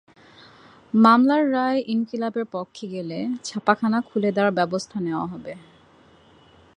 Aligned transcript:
মামলার 0.93 1.43
রায় 1.51 1.79
ইনকিলাব-এর 1.87 2.45
পক্ষে 2.51 2.85
গেলে 2.87 3.19
ছাপাখানা 3.43 3.99
খুলে 4.01 4.29
দেওয়ার 4.31 4.53
ব্যবস্থা 4.53 4.97
নেওয়া 4.99 5.25
হবে। 5.25 5.53